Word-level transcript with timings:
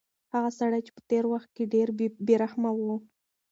هغه 0.33 0.49
سړی 0.59 0.81
په 0.95 1.01
تېر 1.09 1.23
وخت 1.33 1.49
کې 1.55 1.63
ډېر 1.73 1.87
بې 2.25 2.35
رحمه 2.43 2.71
و. 2.73 2.79